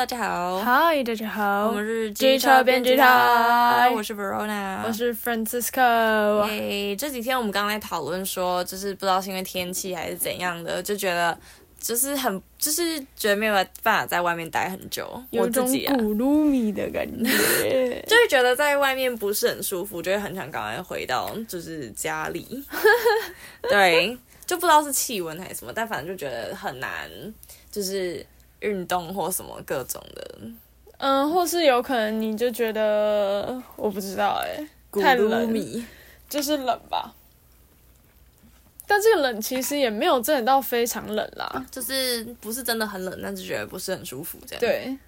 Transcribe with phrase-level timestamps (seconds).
[0.00, 0.60] 大家好。
[0.60, 1.66] Hi，大家好。
[1.66, 3.90] 我们是机车编辑台。
[3.94, 6.40] 我是 Verona，我是 Francisco。
[6.48, 11.38] 诶，这几天我们刚刚在讨论说，就是不知道是因为天气还是怎样的，就觉得
[11.78, 13.52] 就是很，就是觉得没有
[13.82, 15.22] 办法在外面待很久。
[15.32, 22.64] 有种古鲁米的感觉， 就是觉得在外面不是很舒服，就会很想赶快回到就是家里。
[23.68, 27.10] 对，就不知道是气温还是什么，但反正就觉得很难，
[27.70, 28.24] 就是。
[28.60, 30.38] 运动或什么各种的，
[30.98, 34.56] 嗯，或是有可能你就觉得我不知道哎、
[34.92, 35.84] 欸，太冷，
[36.28, 37.14] 就是冷吧。
[38.86, 44.60] 但这个冷其实也没有真的到非常冷啦，就是不是真的很冷，但是觉得不是很舒服这样。
[44.60, 44.98] 对，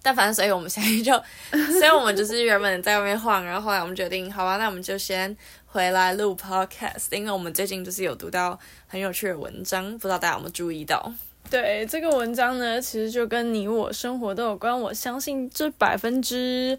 [0.00, 1.12] 但反正所以我们现在就，
[1.80, 8.56] 所以我们就是原本在外面晃，然后后来我们决定，好吧，那我们就先回来录 podcast，因为我们最近就是有读到
[8.86, 11.12] 很有趣的文章，不知道大家有没有注意到。
[11.48, 14.80] 对，这个文章呢，其实就跟你我生活都有关。
[14.80, 16.78] 我相信这百分之，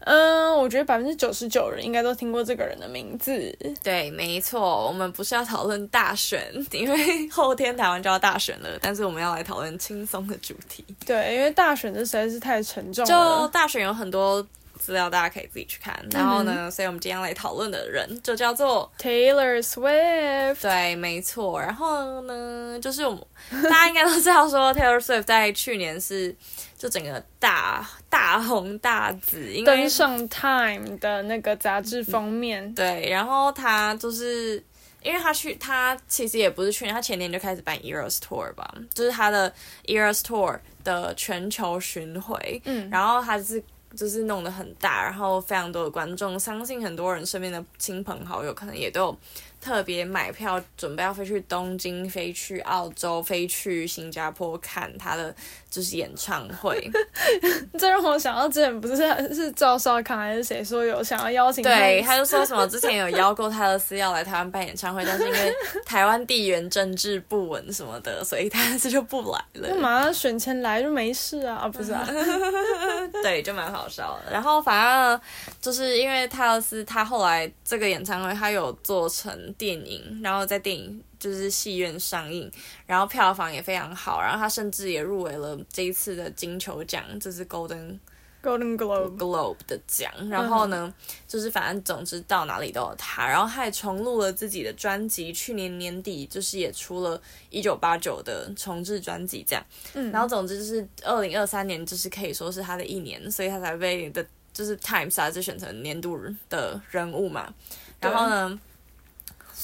[0.00, 3.54] 嗯，我觉得百分之九十九人应该都听过这个人的名字。
[3.82, 10.84] 对，没错，我们不是要讨论大选，因为后天台湾就要大选了，但是我们要来讨论轻松的主题。
[11.04, 13.08] 对，因为大选这实在是太沉重了。
[13.40, 14.46] 就大选有很多。
[14.78, 20.62] 资料大家可以自己去看，然后呢，嗯、所以我们今天来讨论的人就叫做 Taylor Swift。
[20.62, 21.60] 对，没错。
[21.60, 23.20] 然后呢，就是我们
[23.64, 26.34] 大家应该都知道说 Taylor Swift 在去年是
[26.76, 32.64] 就整个大大红大紫，因为登上 Time 的那个杂志封面。
[32.64, 34.62] 嗯、对，然后他就是
[35.02, 39.52] 因为他去，他其实也不是去年，他前年就开始办 Eras Tour 吧，就是他的
[39.86, 42.62] Eras Tour 的全球巡回。
[42.64, 43.62] 嗯，然后他是。
[43.96, 49.18] 就是弄得很大，然后非常多的观众，相信很多人身边的亲朋好友可能也都有
[49.60, 55.34] 特别买票，准备要飞去东京、飞去澳洲、飞去新加坡看他的
[55.68, 56.90] 就是演唱会。
[57.78, 58.96] 这让我想到之前不是
[59.34, 61.70] 是赵少康还是谁说有想要邀请他？
[61.70, 65.52] 对，他就说什么之前有邀过泰勒丝要来台湾办演唱会，但是因为
[65.84, 69.68] 台湾地缘政治不稳什么的，所以他这就不来了。
[69.68, 71.56] 干嘛选前来就没事啊？
[71.56, 72.06] 啊不是啊，
[73.22, 74.32] 对，就蛮好笑的。
[74.32, 75.20] 然后反正
[75.60, 79.47] 就是因为泰勒斯他后来这个演唱会他有做成。
[79.54, 82.50] 电影，然后在电影就是戏院上映，
[82.86, 87.98] 然后票房也非常好，然后他甚至也入围了这一次的金球奖，这是 Golden
[88.42, 90.10] Golden Globe Globe 的奖。
[90.28, 90.92] 然后呢，
[91.26, 97.20] 就是反正总之到哪里都有他，然后他也重录了自己的专辑，去年年底就是也出了
[97.50, 99.66] 一九八九的重制专辑，这样。
[99.94, 106.16] 嗯，然后总之就是二零二三年就是可以说是他的一年，所以他才被的就是 Times 杂志选成年度
[106.48, 107.52] 的人物嘛。
[108.00, 108.60] 然后呢？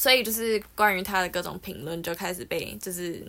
[0.04, 3.24] 所以就是关于他的各种评论就开始被就是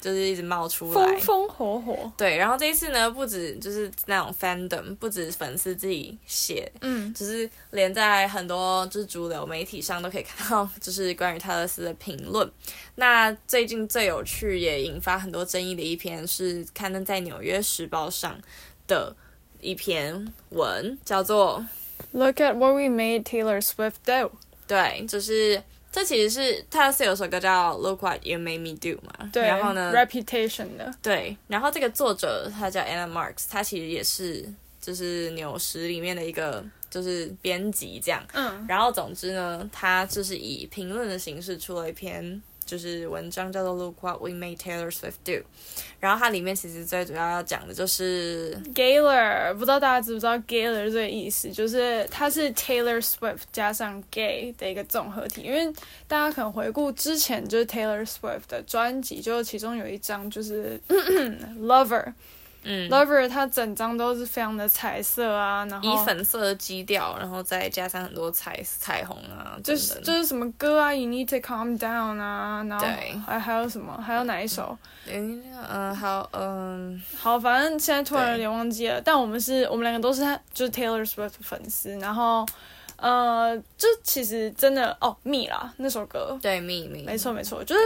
[0.00, 2.12] 就是一直冒出来，风风火火。
[2.16, 12.48] 对，然后这一次呢，不止就是那种 fandom，不止粉丝自己写，嗯，就是连在很多就是主流媒体上都可以看到，就是关于泰勒斯的评论。
[12.94, 18.38] 那最近最有趣也引发很多争议的一篇是刊登在《纽约时报》上
[18.86, 19.12] 的
[19.60, 21.66] 一篇文，叫做
[22.12, 24.30] "Look at what we made Taylor Swift do"。
[24.68, 25.60] 对，就是。
[25.92, 34.44] 这其实是他是有首歌叫《Look What You Made Me Do》嘛，对，然后呢，Reputation 的，对，然后这个作者他叫 Anna Marks，他其实也是
[34.80, 42.40] 就是纽时里面的一个就是编辑这样，嗯，然后总之呢，他就是以评论的形式出了一篇。
[42.70, 45.32] 就是文章叫做《Look What We Made Taylor Swift Do》，
[45.98, 55.42] 然后它里面其实最主要要讲的就是 Gaylor，不知道大家知不知道 Gaylor 这个意思，就是它是 Taylor Swift 加上 Gay 的一个综合体。
[55.42, 55.66] 因为
[56.06, 60.80] 大家可能回顾之前就是 Taylor Swift 的专辑，就其中有一张就是
[61.60, 62.12] Lover。
[62.62, 72.86] 嗯，Lover 它整张都是非常的彩色啊，然后以粉色的基调，然后再加上很多彩彩虹啊，就是就是什么歌啊，You Need to Calm Down 啊，然后
[73.26, 74.76] 还还有什么，还有哪一首？
[75.06, 82.46] 嗯，嗯，好，嗯，好，反正现在突然有点忘记了，但我们是我们两个都是他，就是 Taylor Swift 粉丝，然后。
[83.00, 87.80] 呃，就其实真的哦，Me 啦那首歌，对，Me Me，没错没错，就是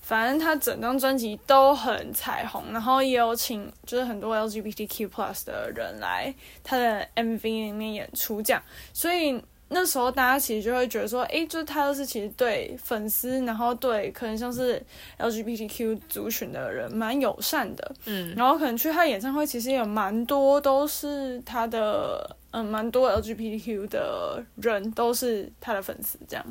[0.00, 6.32] 反正他整张专辑都很彩虹，然后也有请就是很多 LGBTQ plus 的人来
[6.62, 8.62] 他的 MV 里面演出这样，
[8.92, 14.80] 所以那时候大家其实就会觉得说，诶，就是他都是其实对粉丝，然后对可能像是
[15.18, 22.36] LGBTQ 族群的人蛮友善的，嗯，然后可能去他演唱会其实也有蛮多都是他的。
[22.52, 26.44] 嗯，蛮多 LGBTQ 的人都是他的粉丝，这样。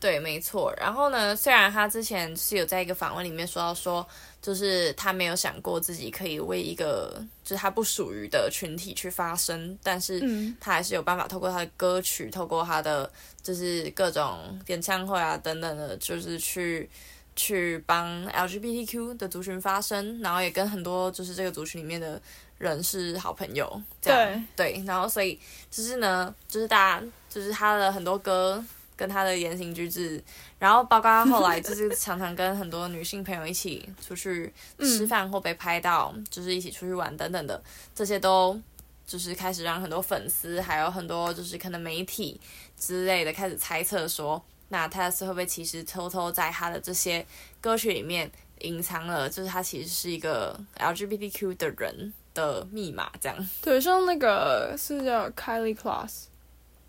[0.00, 0.70] 对，没错。
[0.76, 4.06] 然后呢，虽然他之前是有在一个访问里面说到说，
[4.42, 10.20] 就是他没有想过自己可以为一个就是他不属于的群体去发声，但是
[10.60, 13.10] 他还是有办法透过他的歌曲，透过他的
[13.42, 16.90] 就是各种演唱会啊等等的，就是去
[17.36, 22.20] 去帮 LGBTQ 的族群发声，然后也跟很多就是这个族群里面的
[22.58, 23.82] 人是好朋友。
[24.00, 25.38] 这样，对对，然后所以
[25.70, 28.64] 就是呢，就是大家就是他的很多歌。
[28.96, 30.22] 跟他的言行举止，
[30.56, 37.60] 然后包括他后来就是常常跟很多女性朋友一起出去吃饭或被拍到，嗯、就是一起出去玩等等的，
[37.92, 38.56] 这些都
[39.04, 42.40] 就是开始让很多粉丝还有很多就是可能媒体
[42.78, 47.24] 之类的开始猜测说，那泰勒斯会不会其实偷偷在他的这些
[47.60, 48.30] 歌曲里面
[48.60, 53.48] 隐藏了，就是他其实是一个 LGBTQ 的人的密码这样。
[53.62, 56.24] 对，像那个是叫 Kylie Closs。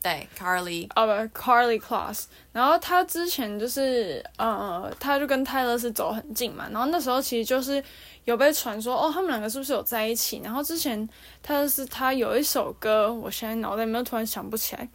[0.01, 7.83] 对，Carly 哦不，Karlie Kloss，然后他之前就是，呃，他就跟泰勒斯走很近嘛，然后那时候其实就是
[8.23, 10.39] 有被传说，哦，他们两个是不是有在一起？
[10.43, 11.09] 然后之前
[11.41, 14.87] 泰勒斯他有一首歌，我现在脑袋里面突然想不起来，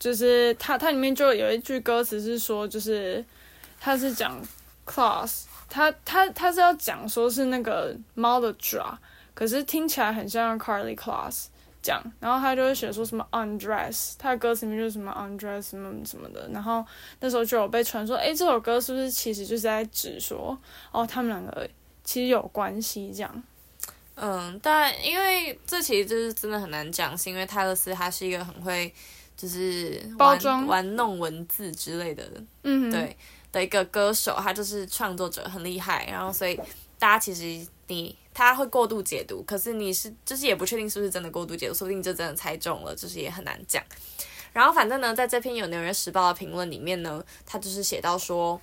[0.00, 3.24] 就是他他里面就有一句歌词是说，就是
[3.78, 4.42] 他是讲
[4.84, 8.98] class，他他他是要讲说是那个猫的爪，
[9.32, 11.44] 可是听起来很像 Carly Class。
[11.82, 16.84] 讲，然后他就会写说什么 undress，他的歌词里面就是什么 undress 什么什么的，然后
[17.20, 20.54] 那时候就有被传说，诶，这首歌是不是其实就是在指说，
[20.92, 21.66] 哦，他们两个
[22.04, 23.42] 其实有关系这样。
[24.14, 28.92] 嗯，但因为这其实就是真的很难讲，是因为泰勒斯他是一个很会
[29.40, 32.28] 就是包装玩弄文字之类的，
[32.64, 33.16] 嗯，对
[33.52, 36.54] 的一个歌手，他就是创作者很厉害，然后所以
[36.98, 38.16] 大家其实你。
[38.32, 43.82] 他会过度解读，可是你是就是也不确定是不是真的过度解读，说不定就真的猜中了，就是也很难讲。
[44.52, 48.58] 然后反正呢，在这篇有《纽约时报》的评论里面呢，他就是写到说，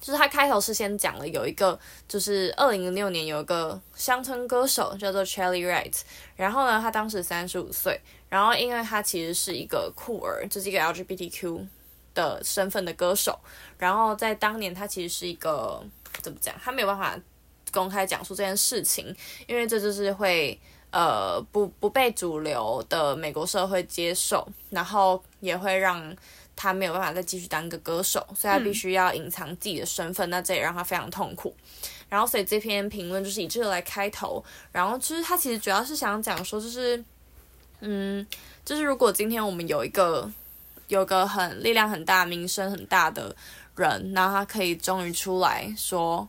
[0.00, 1.78] 就是他开头是先讲了有一个，
[2.08, 5.94] 就是二零零六年有一个乡村歌手叫做 Chely Wright，
[6.34, 11.66] 然后呢，他当时三十五岁，然后因为他其实是一个酷儿，就是一个 LGBTQ
[12.14, 13.38] 的身份的歌手，
[13.78, 15.82] 然后在当年他其实是一个
[16.22, 17.18] 怎么讲，他没有办法。
[17.72, 19.14] 公开讲述这件事情，
[19.46, 20.58] 因为这就是会
[20.90, 26.16] 呃不不被主流的美国社会接受，然后也会让
[26.54, 31.54] 他没有办法再继续当一个歌手，所以他必须要隐藏自己的身份，嗯、那这也让他非常痛苦。
[32.08, 34.42] 然后所以这篇评论就是以这个来开头，
[34.72, 37.04] 然后其实他其实主要是想讲说，就是
[37.80, 38.26] 嗯，
[38.64, 40.30] 就是如果今天我们有一个
[40.88, 43.34] 有个很力量很大、名声很大的
[43.76, 46.28] 人，那他可以终于出来说。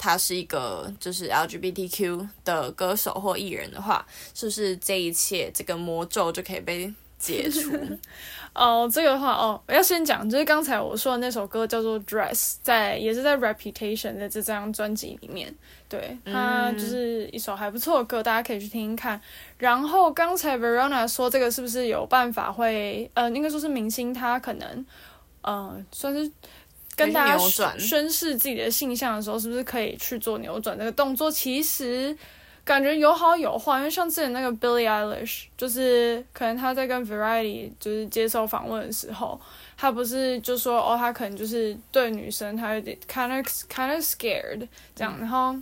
[0.00, 7.72] 他是一个就是 LGBTQ 的歌手或艺人的话，是不是这一切这个魔咒就可以被解除？
[8.54, 15.54] 哦，这个的话哦，我要先讲，就是刚才我说的那首歌叫做《Dress》，在也是在《Reputation》的这张专辑里面，
[15.88, 19.20] 对，它就是一首还不错的歌，大家可以去听听看。
[19.58, 24.86] 然后刚才 Verona 说这个是不是有办法会，呃，应该说是明星他可能，
[25.42, 26.30] 呃，算是。
[26.96, 27.38] 跟大家
[27.78, 31.30] 宣示自己的性向的时候，是不是可以去做扭转这个动作？
[31.30, 32.18] 其实
[32.68, 39.40] 感觉有好有坏，因为像之前那个 Billie Eilish，就是可能他在跟 Variety 就是接受访问的时候，
[39.74, 45.56] 他不是就说哦，他可能就是对女生他有点 kind of kind of scared 这样，嗯、然后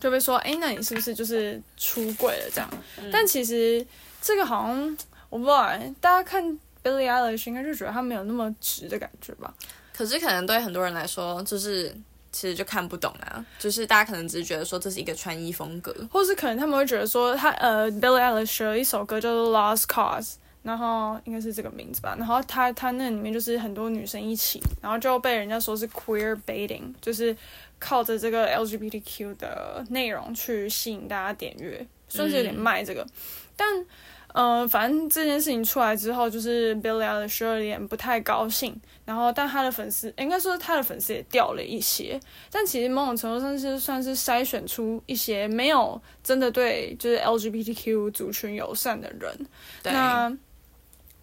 [0.00, 2.68] 就被说，哎，那你是不是就是出轨了这样？
[2.98, 3.86] 嗯、但其实
[4.20, 4.98] 这个好像
[5.30, 5.68] 我不知道，
[6.00, 6.42] 大家看
[6.82, 9.54] Billie Eilish 应该就觉得他没有那么直的感觉吧。
[9.96, 11.94] 可是可能对很多人来说，就是
[12.34, 13.46] 其实就看不懂啊。
[13.58, 20.22] 就是大家可能只是觉得说这是一个穿衣风格，或是可能他们会觉得说他呃，Billie Eilish 有一首歌叫做《Lost Cause》，
[20.64, 22.16] 然后应该是这个名字吧。
[22.18, 27.36] 然后他他那里面就是很多女生一起，然后就被人家说是 queer baiting，就是
[27.78, 33.10] 靠着这个 LGBTQ 的内容去吸引大家点阅，算是有点卖这个，嗯、
[33.56, 33.86] 但。
[34.34, 38.74] 呃，反正这件事情出来之后，就是 Billie Eilish 有点不太高兴，
[39.04, 42.18] 然后但他的粉丝应该说他的粉丝也掉了一些，
[42.50, 49.46] 但其实某种程度上是算是筛选出一些没有真的对就是 LGBTQ 族群友善的人。
[49.84, 50.36] 那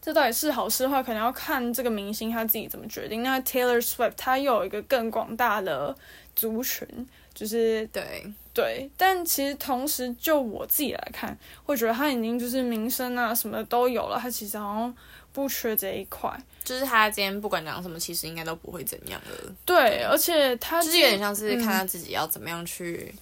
[0.02, 3.22] 这到底是好是坏，可能要看这个明星他自己怎么决定。
[3.22, 5.94] 那 Taylor Swift 他又有一个更广大的
[6.34, 6.88] 族群，
[7.34, 8.24] 就是对。
[8.54, 14.94] 对，但其实同时就我自己来看，会觉得他已经就是名声啊什么都有了，他其实好像
[15.32, 16.30] 不缺这一块。
[16.62, 19.56] 就是他今天不管讲什么，其实应该都不会怎样了。
[19.64, 23.20] 对，而且他就是有点像是看他自己要怎么样去，嗯、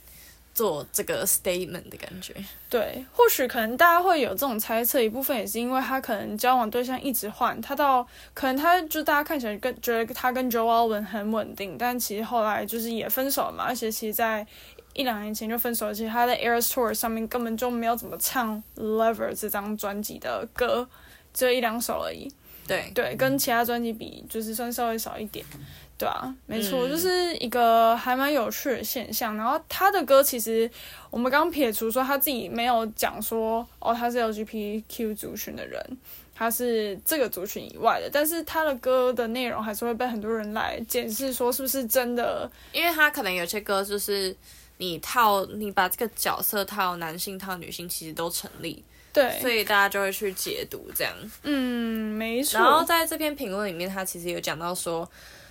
[0.59, 2.35] 做这个 statement 的感觉。
[2.69, 14.45] 对，或许可能大家会有这种猜测，一部分也是因为他可能交往对象一直换，他到可能他就大家看起来跟觉得他跟 Joe Alwyn 很稳定，但其实后来就是也分手了嘛，而且其实在
[14.93, 20.85] 一两年前就分手了，而且他的 Eras Tour 上面根本就没有怎么唱 Lover 这张专辑的歌，
[21.33, 22.29] 只有一两首而已。
[22.67, 25.45] 对对，跟其他专辑比，就是算稍微少一点。
[25.99, 29.35] 对啊，没错，嗯、就是一个还蛮有趣的现象。
[29.35, 30.71] 然后他的歌其实，
[31.09, 35.97] 我们刚撇除说他自己没有讲说哦，他是 LGBTQ 族群的人，
[36.33, 38.09] 他是这个族群以外的。
[38.09, 42.49] 但是他的歌的内容还是会被很多人来检视，说是不是真的？
[42.71, 44.33] 因为他可能有些歌就是
[44.77, 48.81] 你套你把这个角色套男性套女性，其实都成立。
[49.11, 51.13] 对，所以大家就会去解读这样。
[51.43, 52.57] 嗯，没错。
[52.57, 55.05] 然后在这篇评论里面，他其实有讲到说。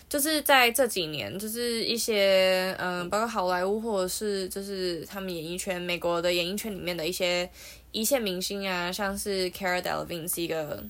[0.09, 7.49] 就是在这几年，就是一些嗯，包括好莱坞或者是就是他们演艺圈，美国的演艺圈里面的一些
[7.93, 10.83] 一线明星啊，像是 Cara Delvin 是一个。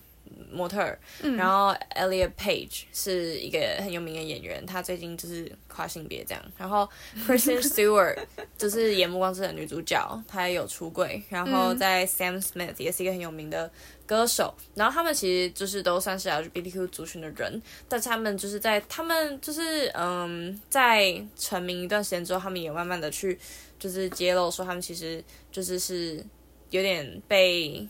[0.51, 6.43] 模特儿，嗯、然后 Elliot Page 是一个很有名的演员，他最近就是跨性别这样。
[6.57, 6.89] 然后
[7.27, 8.17] Kristen Stewart
[8.57, 11.23] 就是演《暮光之城》女主角，她也有出柜。
[11.29, 13.71] 然后在 Sam Smith 也是一个很有名的
[14.07, 14.55] 歌手。
[14.75, 23.39] 然后他们其实就是都算是 LGBTQ 族群的人，但是他们就是在他们就是嗯，在成名一段时间之后，他们也慢慢的去
[23.79, 26.25] 就是揭露说，他们其实就是是
[26.71, 27.87] 有点被。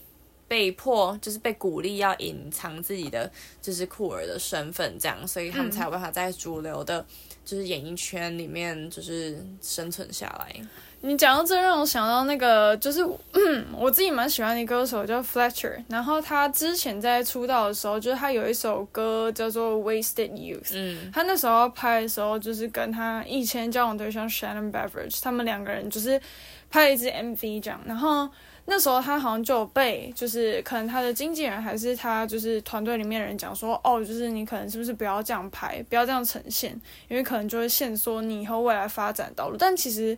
[0.49, 7.05] 被迫就是被鼓励要隐藏自己的就是酷儿的身份，这样，所以他们才有办法在主流的，
[7.45, 10.57] 就是演艺圈里面就是生存下来。
[11.03, 13.05] 你讲到这，让我想到那个，就是
[13.77, 26.21] 我自己蛮喜欢的歌手叫 Fletcher，然后他之前在出道的时候，就是他有一首歌叫做 Wasted Youth，嗯，他那时候拍的时候，就是跟他以前交往对象 Shannon Beveridge，他们两个人就是
[26.69, 28.29] 拍了一支 MV 这样，然后。
[28.71, 39.57] 那时候他好像就有被，就是可能他的经纪人还是他就是团队里面的人讲说，哦，就是你可能是不是不要这样拍，不要这样呈现，因为可能就会限缩你以后未来发展道路。
[39.59, 40.17] 但其实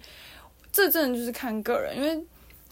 [0.72, 2.16] 这真的就是看个人，因为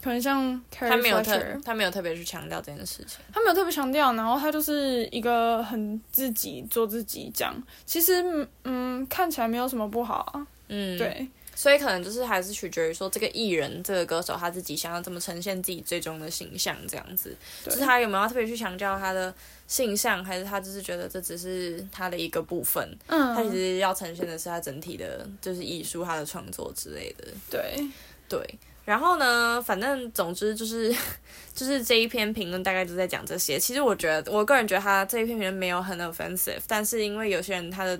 [0.03, 7.55] 可能像他没有特他没有特别去强调这件事情，他没有特别强调，然后他就是一个很自己做自己这样。
[7.85, 11.25] 其实嗯，看起来没有什么不好啊，嗯，对。
[11.59, 17.35] 所以可能就是还是取决于说这个艺人这个歌手他自己想要怎么呈现自己最终的形象这样子，
[17.65, 19.33] 就是他有没有特别去强调他的
[19.67, 27.85] 性向，还是他就是觉得这只是他的一个部分，嗯，他其实要呈现的是他整体的，就是艺术他的创作之类的，对
[28.29, 28.39] 对。
[28.85, 30.95] 然后呢，反正总之就是
[31.53, 33.59] 就是这一篇评论大概就在讲这些。
[33.59, 37.99] 其实我觉得我个人觉得他这一篇评论没有很 offensive，但是因为有些人他的。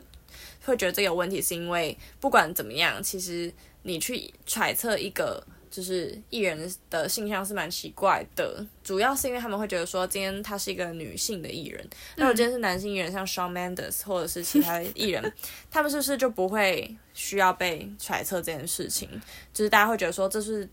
[0.65, 3.51] 会觉得这个有问题，是因为不管怎么样，其实
[3.83, 8.65] 你去揣测一个就是艺人的性向是蛮奇怪的。
[8.83, 15.33] 主要是因为他们会觉得说，今天他是一个女性的艺人，那如果今天是男性艺人，像 Shawn Mendes 或者是其他艺人，
[15.71, 19.09] 他们是不是就不会需要被揣测这件事情？
[19.53, 20.67] 就是大家会觉得说，这是。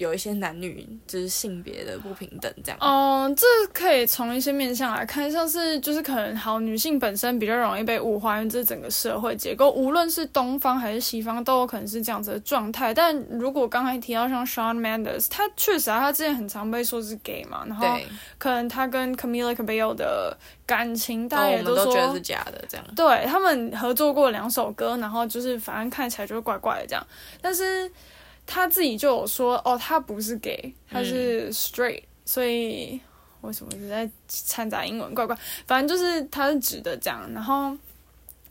[0.00, 2.78] 有一些男女就是性别的不平等这样。
[2.80, 12.94] 嗯，这可以从一些面向来看，像是就是可能好女性本身比较容易被物化，因为这整个社会结构，无论是东方还是西方，都有可能是这样子的状态。
[12.94, 17.86] 但如果刚才提到像 Shawn Mendes，他确实啊，他之前很常被说是 gay 嘛，然后
[18.38, 22.86] 可能他跟 Camila Cabello 的感情，大家也都说、哦、都觉得是假的这样。
[22.96, 27.06] 对，他们合作过两首歌，然后就是反正看起来就是怪怪的这样，
[27.42, 27.90] 但是。
[28.52, 33.00] 他自己就有说哦，他不是 gay，他是 straight，、嗯、所以
[33.42, 35.14] 为什么一直在掺杂英文？
[35.14, 35.38] 怪怪，
[35.68, 37.30] 反正就是他是直的这样。
[37.32, 37.76] 然后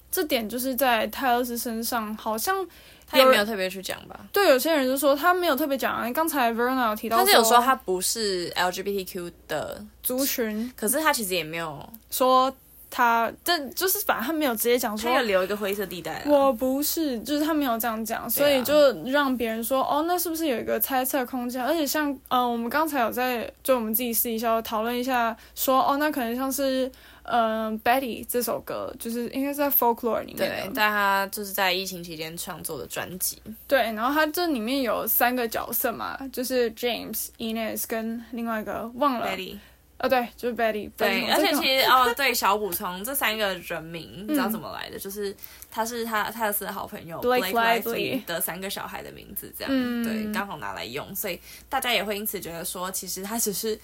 [0.09, 2.65] 这点就是在泰勒斯身上，好像
[3.05, 4.17] 他也没有特别去讲吧？
[4.31, 6.13] 对，有些人就说他没有特别讲。
[6.13, 12.55] 刚才 Verona 有提到，他是有说他不是 LGBTQ 的族群，可是他其实也没有说。
[12.89, 16.23] 他这就是反正他没有直接讲说，他要留一个灰色地带。
[16.25, 21.63] 我不是，就是他没有这样讲，所以就让别人说，哦，那是不是有一个猜测空间？
[21.63, 26.91] 而且像，嗯、呃，我们刚才有在就我们自己私底下讨论一下，说，哦，那可能像是，
[27.23, 33.37] 嗯、呃，Betty 这首歌，就是应该是在 Folklore 里面，对，但他就是在疫情期间创作的专辑。
[33.67, 39.27] 对，然后他这里面有三个角色嘛，就是 James、Ines 跟另外一个忘了。
[39.27, 39.57] Betty
[39.99, 40.89] 啊，对，就是 Betty。
[40.97, 44.97] 对，而且其实哦， 对，小补充，这三个人名你知道怎么来的？
[44.97, 45.35] 就是
[45.69, 53.77] 他是他泰勒斯的好朋友 Blake Lively 的三个小孩的名字，这样对，刚好拿来用，所以大家也会因此觉得说，其实他只是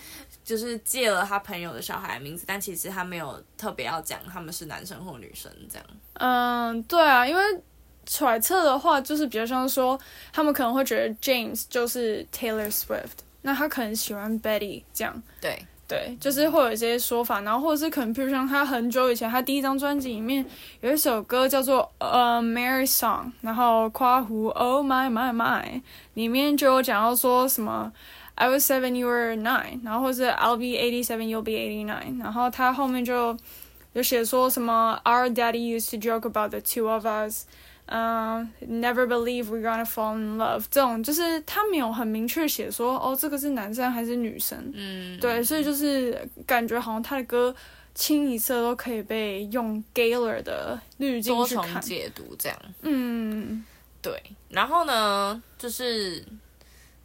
[0.44, 5.86] 就是借了他朋友的小孩的名字，但其实他没有特别要讲他们是男生或女生这样。
[6.14, 7.44] 嗯，对啊，因为
[8.06, 10.00] 揣测的话，就是比较像说，
[10.32, 15.22] 他们可能会觉得 James 就是 Taylor Swift，那他可能喜欢 Betty 这样。
[15.42, 20.44] 对对，就是会有一些说法，然后或者是可能，比如像他很久以前，他第一张专辑里面
[20.82, 25.82] 有一首歌叫做 A Mary Song，然后括弧 Oh my my my，
[26.16, 27.92] 里面就有讲到说什么
[28.34, 33.38] I was seven, you were nine，然后或是 I'll be eighty seven, you'll be eighty nine，然后他后面就
[33.94, 37.46] 有写说什么 Our daddy used to joke about the two of us。
[37.88, 40.66] 嗯、uh,，Never believe we're gonna fall in love。
[40.72, 44.72] 这种就是他没有很明确写说，哦，这个是男生还是女生。
[44.74, 47.56] 嗯，对，所以就是感觉好像他的歌
[47.94, 51.66] 清一色都可以被用 Gayler 的滤镜去看。
[51.66, 52.58] 多重解读这样。
[52.82, 53.64] 嗯，
[54.02, 54.22] 对。
[54.50, 56.24] 然后呢，就是。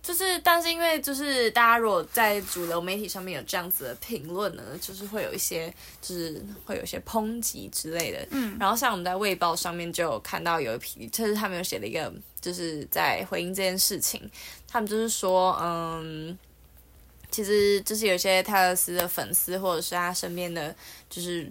[0.02, 8.26] 就是，但是因为就是大家如果在主流媒体上面有这样子的评论呢，就是会有一些，就是会有一些抨击之类的。
[8.30, 14.28] 嗯，然后像我们在《卫报》上面就有看到有一批，就是他们有写了一个，就是在回应这件事情，
[14.66, 16.36] 他们就是说，嗯，
[17.30, 20.74] 其实就是有些泰勒斯的粉丝或者是他身边的，
[21.08, 21.50] 就是。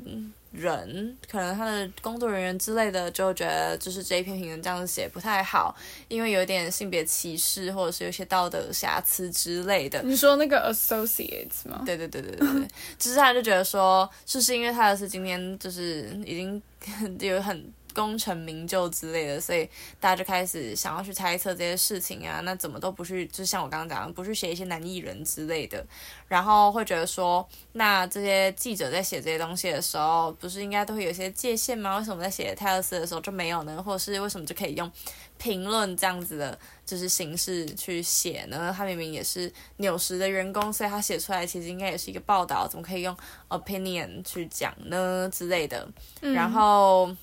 [0.51, 5.75] 人可能他的工作人员之类的就觉得就是这一篇评论这样子写不太好，
[6.07, 10.01] 因为有点性别歧视或者是有些道德瑕疵之类的。
[10.01, 11.83] 你说那个 associates 吗？
[11.85, 12.67] 对对对对对对，
[12.97, 16.59] 其实 他就觉得说，是不是因为泰勒斯今天就是已经
[17.21, 17.71] 有很。
[17.99, 22.39] 功成名就之类的，所以大家就开始想要去猜测这些事情啊。
[22.43, 25.85] 那怎么都不去，就像我刚刚讲的，不去写一些男艺人之类的，
[26.27, 31.97] 然后会觉得说，那这些记者在写这些东西的时候，不是应该都会有一些界限吗？
[31.97, 33.83] 为什么在写泰勒斯的时候就没有呢？
[33.83, 34.89] 或者是为什么就可以用
[35.37, 38.73] 评论这样子的，就是形式去写呢？
[38.75, 43.15] 他明明也是纽时的员工，所以他写出来其实应该也是一个报道，怎么可以用
[43.49, 45.87] opinion 去讲呢之类的？
[46.21, 47.07] 然后。
[47.07, 47.17] 嗯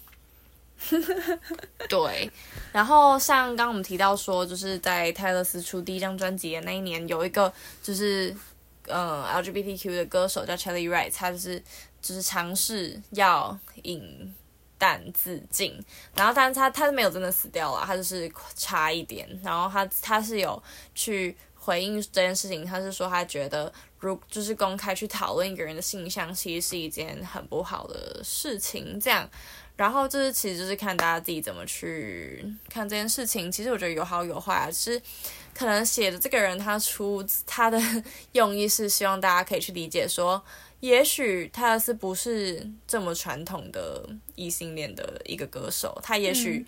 [1.89, 2.31] 对，
[2.71, 7.53] 然后像刚刚我们提到说，就是在泰勒斯出第一张专辑的那一年，有一个
[7.83, 8.35] 就是
[8.87, 11.59] 嗯 LGBTQ 的歌手叫 Chely Wright，他就是
[12.03, 14.35] 就是尝试要饮
[14.79, 15.83] 弹自尽，
[16.15, 20.63] 然后但是他他是没有真的死掉了，他就是差一点，然后他他是有
[20.95, 29.29] 去回应这件事情，他是说他觉得如就是公开去讨论一个人的性向，其实是一件很不好的事情，这样。
[29.77, 33.53] 然后就是，其实就是看大家自己怎么去看这件事情。
[33.53, 35.01] 其实我觉得有好有坏啊，就是
[35.55, 37.81] 可能写的这个人他出他的
[38.33, 40.43] 用意是希望大家可以去理解说，
[40.81, 46.65] 也许他是不是这么传统的异性恋的一个歌手，他也许。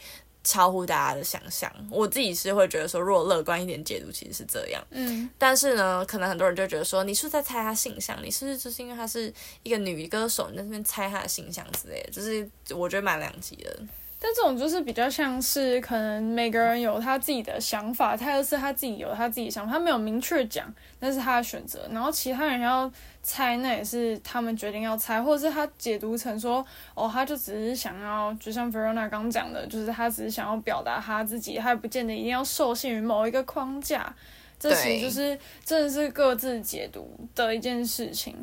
[0.49, 4.83] 嗯超乎大家的想象，我自己是会觉得说，如果乐观一点解读，其实是这样。
[4.91, 8.19] 嗯，但是呢，可能很多人就觉得说，你是不是在猜他形象？
[8.23, 9.33] 你是不是就是因为他是
[9.63, 12.11] 一个女歌手，你在那边猜他的形象之类的？
[12.11, 13.79] 就是我觉得蛮两极的。
[14.21, 20.67] 但这种就是比较像是可能每个人有他自己的想法，他就是他自己有他自己想法，他没有明确讲，
[20.99, 21.89] 那是他的选择。
[21.93, 22.91] 然后其他人要
[23.23, 34.13] 猜，那也是他们决定要猜，或者是他解读成说，哦，他就只是想要，就像 Verona 刚讲的，就是他只是想要表达他自己，他也不见得一定要受限于某一个框架。
[34.59, 38.35] 这其实就是真的是各自解读的一件事情，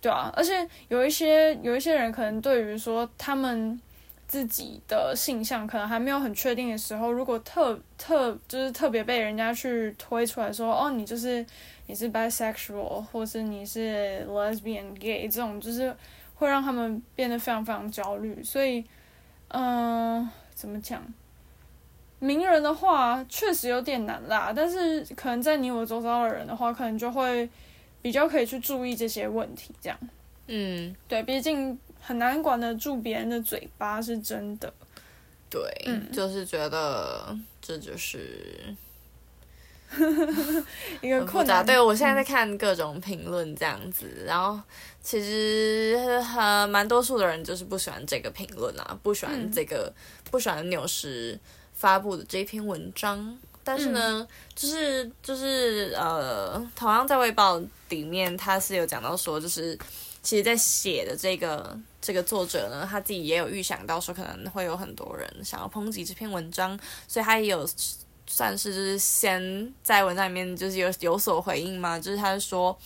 [0.00, 0.32] 对啊。
[0.36, 3.80] 而且有一些有一些人可能对于说他们。
[4.34, 11.46] 自己的性向可能还没有很确定的时候，如果特特就是特别被人家去推出来说，哦，你就是
[11.86, 15.94] 你是 bisexual，或是你是 lesbian gay，这种就是
[16.34, 18.42] 会让他们变得非常非常焦虑。
[18.42, 18.84] 所以，
[19.50, 21.00] 嗯、呃，怎么讲？
[22.18, 27.48] 名人的话确实有点难啦，但是可能在你我周遭的人的话，可能就会
[28.02, 29.72] 比较可以去注意这些问题。
[29.80, 29.96] 这样，
[30.48, 31.78] 嗯，对，毕竟。
[32.06, 34.70] 很难管得住别人的嘴巴，是真的。
[35.48, 38.76] 对，嗯、就是觉得这就是
[41.00, 41.64] 一个困难。
[41.64, 44.60] 对，我现在在看各种评论这样子，嗯、然后
[45.02, 49.94] 其实很蛮多数的人就是不喜欢这个评论啊，不喜欢这个，嗯、
[50.30, 51.38] 不喜欢纽时
[51.72, 53.38] 发布的这篇文章。
[53.62, 59.78] 但是呢，嗯、就是就是呃，同样在《卫报》里面，他是有讲到说，就是。
[60.24, 67.66] 其实，在写的这个这个作者呢，他自己也有预想到说可能会有很多人想要抨击这篇文章，所以他也有
[68.26, 72.78] 算是就是先在文章里面就是有有所回应嘛，就是他说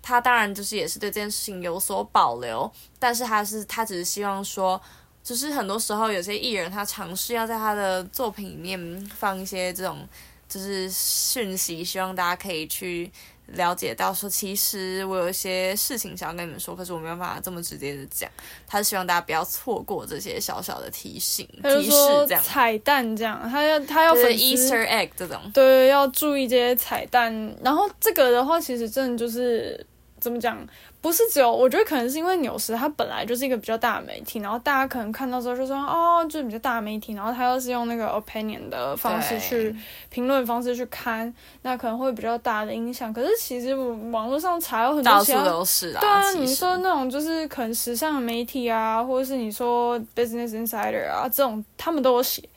[0.00, 4.80] 他当然就是也是对这件事情有所保留，但是他是他只是希望说，
[5.22, 10.08] 就是很多时候有些艺人他尝试要在他的作品里面放一些这种
[10.48, 13.12] 就是讯息，希望大家可以去。
[13.54, 18.30] 了解到说，其实我有一些事情想要跟你们说，可是我没有办法这么直接的讲。
[18.66, 21.90] 他是希望大家不要错过这些小小的提醒、提示
[22.26, 22.42] 这样。
[22.42, 27.32] 彩蛋这样，他要他要粉丝 Easter egg 这种，对，要注意这些彩蛋。
[27.62, 29.84] 然后这个的话，其实真的就是
[30.22, 30.56] 怎么讲？
[31.00, 39.74] 不是只有，我觉得可能是因为纽时它本来就是一个比较大的媒体，然后大家可能看到之后就说哦，就是比较大的媒体，然后他又是用那个 opinion 的方式去
[40.10, 43.12] 评论方式去看，那可能会比较大的影响。
[43.12, 46.00] 可是其实网络上查有很多，到处都是啊。
[46.00, 52.48] 对啊，你说那种就是可能时尚的媒体啊，或者是你说 Business Insider 啊这种，他们都有写。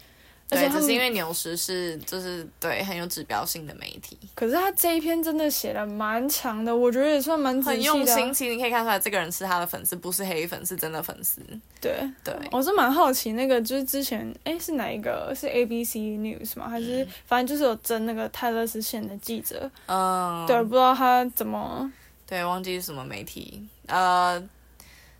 [0.48, 4.16] 对，只是因为纽时是就是对很有指标性的媒体。
[4.36, 8.32] 可是他这一篇真的写的蛮长的，我觉得也算蛮很用心。
[8.32, 11.42] 其实你可以看出来，这个人是他的粉丝，不是黑粉，是真的粉丝。
[11.82, 15.34] 对对，我是蛮好奇，那个就是之前哎是哪一个？
[15.36, 16.70] 是 ABC News 吗？
[16.70, 19.70] 还是、嗯、反正就是有争那个泰勒斯线的记者？
[19.88, 21.92] 嗯，对，不知道他怎么
[22.28, 24.40] 对，忘记是什么媒体，呃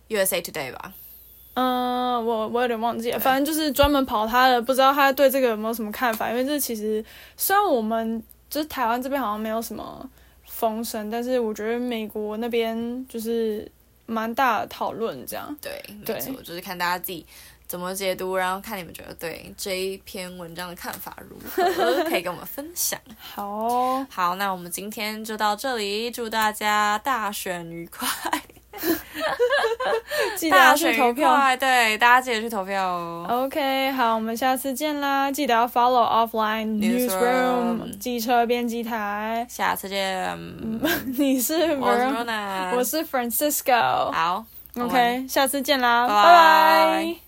[0.08, 0.92] ，USA Today 吧。
[1.56, 6.28] 嗯，我我有点忘记了，反正就是专门跑他的，不知道他对这个有没有什么看法？
[6.30, 7.02] 因为这其实
[7.34, 10.06] 虽然我们就是台湾这边好像没有什么
[10.44, 13.66] 风声，但是我觉得美国那边就是
[14.04, 15.56] 蛮大的讨论这样。
[15.62, 17.24] 对，没错，就是看大家自己
[17.66, 23.00] 怎么解读，然后看你们觉得对这一篇文章的看法如何，可以跟我们分享。
[23.18, 28.06] 好哦，好，那我们今天就到这里，祝大家大选愉快。
[30.36, 33.26] 记得要去投票，对，大家记得去投票哦。
[33.28, 35.30] OK，好，我们下次见啦！
[35.30, 40.36] 记得要 follow offline newsroom 机车编辑台，下次见。
[41.18, 44.10] 你是 Verona，我是 Francisco。
[44.12, 44.44] 好
[44.78, 47.25] ，OK，下次见啦，拜拜。